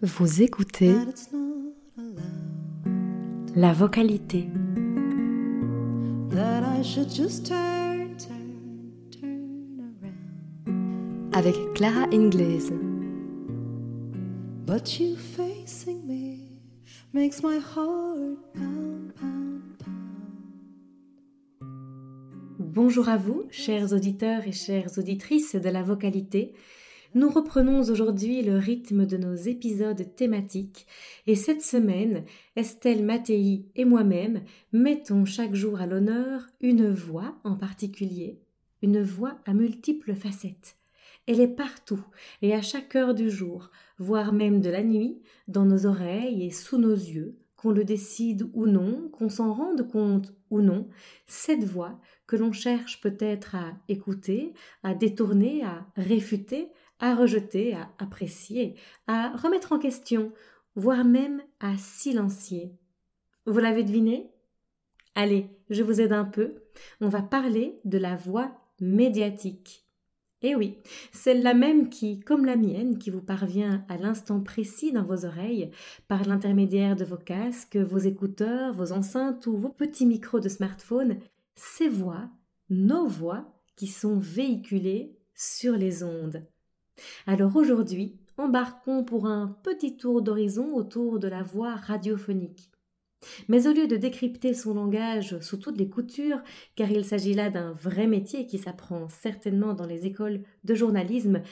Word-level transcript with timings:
Vous 0.00 0.42
écoutez 0.42 0.92
that 0.92 1.08
it's 1.08 1.32
not 1.32 1.72
allowed. 1.98 3.56
la 3.56 3.72
vocalité. 3.72 4.48
That 6.30 6.62
I 6.62 6.84
should 6.84 7.10
just 7.12 7.46
turn, 7.46 8.16
turn, 8.16 9.00
turn 9.10 9.96
around. 10.00 11.34
avec 11.34 11.56
Clara 11.74 12.06
Ingles. 12.12 12.70
But 14.64 15.00
you 15.00 15.16
facing 15.16 16.06
me 16.06 16.60
makes 17.12 17.42
my 17.42 17.58
heart 17.58 18.38
pound, 18.54 19.12
pound, 19.16 19.62
pound. 19.80 19.96
Bonjour 22.60 23.08
à 23.08 23.16
vous, 23.16 23.48
chers 23.50 23.92
auditeurs 23.92 24.46
et 24.46 24.52
chères 24.52 24.96
auditrices 24.96 25.56
de 25.56 25.68
la 25.68 25.82
vocalité. 25.82 26.54
Nous 27.16 27.30
reprenons 27.30 27.80
aujourd'hui 27.80 28.42
le 28.42 28.58
rythme 28.58 29.06
de 29.06 29.16
nos 29.16 29.34
épisodes 29.34 30.14
thématiques 30.16 30.86
et 31.26 31.34
cette 31.34 31.62
semaine, 31.62 32.26
Estelle 32.56 33.02
Mattei 33.02 33.64
et 33.74 33.86
moi-même 33.86 34.42
mettons 34.74 35.24
chaque 35.24 35.54
jour 35.54 35.80
à 35.80 35.86
l'honneur 35.86 36.46
une 36.60 36.90
voix 36.90 37.34
en 37.42 37.56
particulier, 37.56 38.38
une 38.82 39.00
voix 39.00 39.38
à 39.46 39.54
multiples 39.54 40.14
facettes. 40.14 40.76
Elle 41.26 41.40
est 41.40 41.48
partout 41.48 42.04
et 42.42 42.52
à 42.52 42.60
chaque 42.60 42.94
heure 42.94 43.14
du 43.14 43.30
jour, 43.30 43.70
voire 43.96 44.34
même 44.34 44.60
de 44.60 44.68
la 44.68 44.82
nuit, 44.82 45.22
dans 45.48 45.64
nos 45.64 45.86
oreilles 45.86 46.44
et 46.44 46.50
sous 46.50 46.76
nos 46.76 46.92
yeux, 46.92 47.38
qu'on 47.56 47.70
le 47.70 47.84
décide 47.84 48.46
ou 48.52 48.66
non, 48.66 49.08
qu'on 49.10 49.30
s'en 49.30 49.54
rende 49.54 49.88
compte 49.88 50.34
ou 50.50 50.60
non, 50.60 50.86
cette 51.26 51.64
voix 51.64 51.98
que 52.26 52.36
l'on 52.36 52.52
cherche 52.52 53.00
peut-être 53.00 53.54
à 53.54 53.72
écouter, 53.88 54.52
à 54.82 54.94
détourner, 54.94 55.64
à 55.64 55.86
réfuter, 55.96 56.68
à 57.00 57.14
rejeter, 57.14 57.74
à 57.74 57.90
apprécier, 57.98 58.74
à 59.06 59.36
remettre 59.36 59.72
en 59.72 59.78
question, 59.78 60.32
voire 60.74 61.04
même 61.04 61.42
à 61.60 61.76
silencier. 61.76 62.72
Vous 63.46 63.58
l'avez 63.58 63.84
deviné? 63.84 64.30
Allez, 65.14 65.48
je 65.70 65.82
vous 65.82 66.00
aide 66.00 66.12
un 66.12 66.24
peu. 66.24 66.54
On 67.00 67.08
va 67.08 67.22
parler 67.22 67.78
de 67.84 67.98
la 67.98 68.16
voix 68.16 68.52
médiatique. 68.80 69.86
Eh 70.42 70.54
oui, 70.54 70.76
celle-là 71.12 71.54
même 71.54 71.88
qui, 71.88 72.20
comme 72.20 72.44
la 72.44 72.56
mienne, 72.56 72.98
qui 72.98 73.10
vous 73.10 73.22
parvient 73.22 73.84
à 73.88 73.96
l'instant 73.96 74.40
précis 74.40 74.92
dans 74.92 75.04
vos 75.04 75.24
oreilles, 75.24 75.70
par 76.08 76.24
l'intermédiaire 76.24 76.94
de 76.94 77.04
vos 77.04 77.16
casques, 77.16 77.76
vos 77.76 77.98
écouteurs, 77.98 78.74
vos 78.74 78.92
enceintes 78.92 79.46
ou 79.46 79.56
vos 79.56 79.70
petits 79.70 80.04
micros 80.04 80.40
de 80.40 80.50
smartphone, 80.50 81.18
ces 81.54 81.88
voix, 81.88 82.28
nos 82.68 83.06
voix, 83.06 83.54
qui 83.76 83.86
sont 83.86 84.18
véhiculées 84.18 85.16
sur 85.34 85.76
les 85.76 86.02
ondes. 86.02 86.46
Alors 87.26 87.56
aujourd'hui, 87.56 88.18
embarquons 88.38 89.04
pour 89.04 89.26
un 89.26 89.56
petit 89.62 89.96
tour 89.96 90.22
d'horizon 90.22 90.74
autour 90.74 91.18
de 91.18 91.28
la 91.28 91.42
voix 91.42 91.74
radiophonique. 91.74 92.70
Mais 93.48 93.66
au 93.66 93.72
lieu 93.72 93.86
de 93.86 93.96
décrypter 93.96 94.54
son 94.54 94.74
langage 94.74 95.40
sous 95.40 95.56
toutes 95.56 95.78
les 95.78 95.88
coutures, 95.88 96.42
car 96.74 96.90
il 96.90 97.04
s'agit 97.04 97.34
là 97.34 97.50
d'un 97.50 97.72
vrai 97.72 98.06
métier 98.06 98.46
qui 98.46 98.58
s'apprend 98.58 99.08
certainement 99.08 99.74
dans 99.74 99.86
les 99.86 100.06
écoles 100.06 100.42
de 100.64 100.74
journalisme 100.74 101.42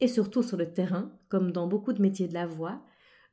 et 0.00 0.08
surtout 0.08 0.42
sur 0.42 0.56
le 0.56 0.72
terrain, 0.72 1.12
comme 1.28 1.52
dans 1.52 1.66
beaucoup 1.66 1.92
de 1.92 2.02
métiers 2.02 2.28
de 2.28 2.34
la 2.34 2.46
voix, 2.46 2.82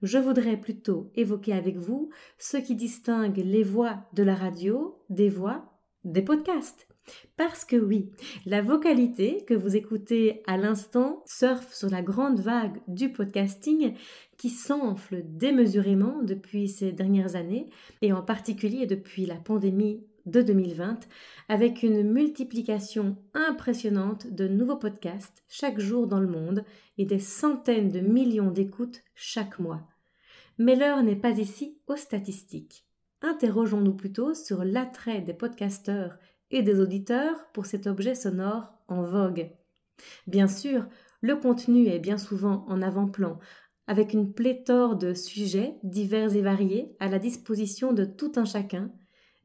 je 0.02 0.18
voudrais 0.18 0.58
plutôt 0.58 1.12
évoquer 1.16 1.54
avec 1.54 1.78
vous 1.78 2.10
ce 2.38 2.58
qui 2.58 2.76
distingue 2.76 3.38
les 3.38 3.64
voix 3.64 4.06
de 4.14 4.24
la 4.24 4.36
radio 4.36 5.02
des 5.10 5.30
voix 5.30 5.82
des 6.04 6.22
podcasts. 6.22 6.88
Parce 7.36 7.66
que 7.66 7.76
oui, 7.76 8.10
la 8.46 8.62
vocalité 8.62 9.44
que 9.46 9.54
vous 9.54 9.76
écoutez 9.76 10.42
à 10.48 10.58
l'instant 10.58 11.24
surfe 11.26 11.74
sur 11.74 11.90
la 11.90 12.02
grande 12.02 12.40
vague 12.40 12.80
du 12.88 13.12
podcasting 13.12 13.94
qui 14.38 14.50
s'enfle 14.50 15.24
démesurément 15.24 16.22
depuis 16.24 16.68
ces 16.68 16.92
dernières 16.92 17.36
années 17.36 17.70
et 18.02 18.14
en 18.14 18.22
particulier 18.22 18.86
depuis 18.86 19.26
la 19.26 19.36
pandémie 19.36 20.04
de 20.26 20.42
2020 20.42 21.08
avec 21.48 21.84
une 21.84 22.04
multiplication 22.04 23.18
impressionnante 23.34 24.28
de 24.34 24.48
nouveaux 24.48 24.78
podcasts 24.78 25.44
chaque 25.48 25.80
jour 25.80 26.08
dans 26.08 26.20
le 26.20 26.28
monde 26.28 26.64
et 26.98 27.06
des 27.06 27.20
centaines 27.20 27.90
de 27.90 28.00
millions 28.00 28.52
d'écoutes 28.52 29.04
chaque 29.16 29.60
mois. 29.60 29.88
Mais 30.58 30.76
l'heure 30.76 31.04
n'est 31.04 31.16
pas 31.16 31.38
ici 31.38 31.78
aux 31.88 31.96
statistiques. 31.96 32.86
Interrogeons-nous 33.22 33.94
plutôt 33.94 34.34
sur 34.34 34.64
l'attrait 34.64 35.22
des 35.22 35.34
podcasteurs 35.34 36.18
et 36.52 36.62
des 36.62 36.80
auditeurs 36.80 37.48
pour 37.54 37.66
cet 37.66 37.88
objet 37.88 38.16
sonore 38.16 38.74
en 38.88 39.04
vogue. 39.04 39.52
Bien 40.28 40.48
sûr, 40.48 40.86
le 41.22 41.36
contenu 41.36 41.88
est 41.88 42.00
bien 42.00 42.18
souvent 42.18 42.66
en 42.68 42.82
avant-plan, 42.82 43.40
avec 43.88 44.14
une 44.14 44.34
pléthore 44.34 44.96
de 44.96 45.14
sujets 45.14 45.76
divers 45.84 46.36
et 46.36 46.42
variés 46.42 46.96
à 47.00 47.08
la 47.08 47.20
disposition 47.20 47.94
de 47.94 48.06
tout 48.06 48.34
un 48.36 48.46
chacun, 48.46 48.92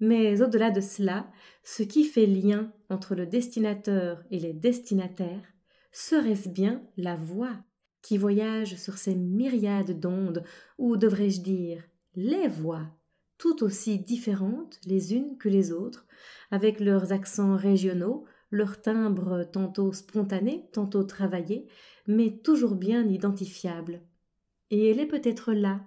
mais 0.01 0.43
au-delà 0.43 0.71
de 0.71 0.81
cela, 0.81 1.31
ce 1.63 1.83
qui 1.83 2.05
fait 2.05 2.27
lien 2.27 2.73
entre 2.91 3.15
le 3.15 3.27
destinateur 3.27 4.23
et 4.31 4.41
les 4.41 4.53
destinataires, 4.53 5.55
serait-ce 5.93 6.49
bien 6.49 6.83
la 6.97 7.15
voix 7.17 7.57
qui 8.03 8.19
voyage 8.19 8.77
sur 8.77 8.99
ces 8.99 9.15
myriades 9.15 10.01
d'ondes, 10.01 10.43
ou 10.77 10.97
devrais-je 10.97 11.41
dire 11.41 11.85
les 12.17 12.49
voix 12.49 12.83
tout 13.43 13.65
aussi 13.65 13.99
différentes 13.99 14.79
les 14.87 15.15
unes 15.15 15.37
que 15.37 15.49
les 15.49 15.73
autres, 15.73 16.07
avec 16.53 16.79
leurs 16.79 17.13
accents 17.13 17.57
régionaux, 17.57 18.25
leurs 18.53 18.81
timbres 18.81 19.43
tantôt 19.43 19.93
spontanés, 19.93 20.69
tantôt 20.73 21.03
travaillés, 21.03 21.67
mais 22.07 22.31
toujours 22.31 22.77
bien 22.77 23.05
identifiables. 23.09 24.01
Et 24.71 24.89
elle 24.89 25.01
est 25.01 25.07
peut-être 25.07 25.55
là, 25.55 25.81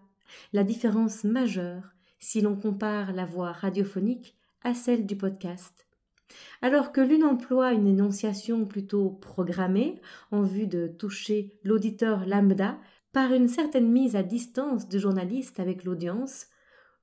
la 0.51 0.65
différence 0.65 1.23
majeure, 1.23 1.93
si 2.19 2.41
l'on 2.41 2.57
compare 2.57 3.13
la 3.13 3.23
voix 3.23 3.53
radiophonique 3.53 4.35
à 4.61 4.73
celle 4.73 5.05
du 5.05 5.15
podcast. 5.15 5.87
Alors 6.61 6.91
que 6.91 6.99
l'une 6.99 7.23
emploie 7.23 7.71
une 7.71 7.87
énonciation 7.87 8.65
plutôt 8.65 9.11
programmée, 9.11 10.01
en 10.29 10.41
vue 10.41 10.67
de 10.67 10.87
toucher 10.87 11.57
l'auditeur 11.63 12.25
lambda, 12.25 12.77
par 13.13 13.31
une 13.31 13.47
certaine 13.47 13.89
mise 13.89 14.17
à 14.17 14.23
distance 14.23 14.89
du 14.89 14.99
journaliste 14.99 15.61
avec 15.61 15.85
l'audience, 15.85 16.47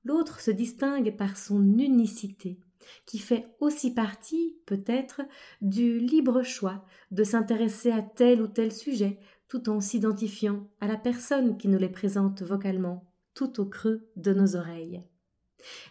l'autre 0.03 0.39
se 0.39 0.51
distingue 0.51 1.15
par 1.15 1.37
son 1.37 1.77
unicité, 1.77 2.59
qui 3.05 3.19
fait 3.19 3.47
aussi 3.59 3.93
partie, 3.93 4.57
peut-être, 4.65 5.21
du 5.61 5.99
libre 5.99 6.43
choix 6.43 6.85
de 7.11 7.23
s'intéresser 7.23 7.91
à 7.91 8.01
tel 8.01 8.41
ou 8.41 8.47
tel 8.47 8.71
sujet, 8.71 9.19
tout 9.47 9.69
en 9.69 9.79
s'identifiant 9.79 10.67
à 10.79 10.87
la 10.87 10.97
personne 10.97 11.57
qui 11.57 11.67
nous 11.67 11.77
les 11.77 11.89
présente 11.89 12.41
vocalement, 12.41 13.05
tout 13.33 13.59
au 13.59 13.65
creux 13.65 14.07
de 14.15 14.33
nos 14.33 14.55
oreilles. 14.55 15.03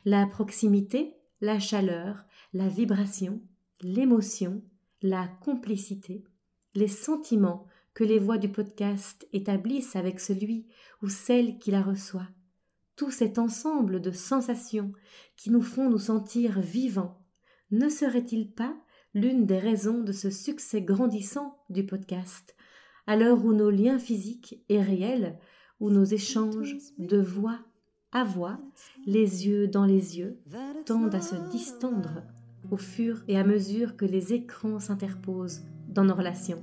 La 0.05 0.27
proximité, 0.27 1.15
la 1.41 1.59
chaleur, 1.59 2.25
la 2.53 2.69
vibration, 2.69 3.41
l'émotion, 3.81 4.63
la 5.01 5.29
complicité, 5.29 6.25
les 6.75 6.89
sentiments 6.89 7.67
que 7.95 8.05
les 8.05 8.19
voix 8.19 8.39
du 8.39 8.49
podcast 8.49 9.27
établissent 9.33 9.97
avec 9.97 10.21
celui 10.21 10.67
ou 11.03 11.09
celle 11.09 11.59
qui 11.59 11.71
la 11.71 11.83
reçoit, 11.83 12.29
tout 13.03 13.11
cet 13.11 13.41
ensemble 13.41 14.01
de 14.01 14.13
sensations 14.13 14.93
qui 15.37 15.51
nous 15.51 15.61
font 15.61 15.91
nous 15.91 15.99
sentir 15.99 16.61
vivants, 16.61 17.19
ne 17.73 17.89
serait-il 17.89 18.53
pas 18.53 18.77
l'une 19.13 19.45
des 19.45 19.59
raisons 19.59 20.05
de 20.05 20.13
ce 20.13 20.31
succès 20.31 20.83
grandissant 20.83 21.59
du 21.69 21.85
podcast, 21.85 22.55
à 23.09 23.17
l'heure 23.17 23.45
où 23.45 23.55
nos 23.55 23.71
liens 23.71 23.99
physiques 23.99 24.63
et 24.69 24.81
réels, 24.81 25.37
où 25.81 25.91
nos 25.91 26.05
échanges 26.05 26.77
de 26.99 27.21
voix 27.21 27.59
à 28.13 28.23
voix, 28.23 28.61
les 29.05 29.49
yeux 29.49 29.67
dans 29.67 29.85
les 29.85 30.21
yeux, 30.21 30.39
tendent 30.87 31.17
à 31.17 31.21
se 31.21 31.35
distendre 31.51 32.23
au 32.71 32.77
fur 32.77 33.25
et 33.27 33.37
à 33.37 33.43
mesure 33.43 33.97
que 33.97 34.05
les 34.05 34.33
écrans 34.33 34.79
s'interposent 34.79 35.63
dans 35.89 36.05
nos 36.05 36.15
relations. 36.15 36.63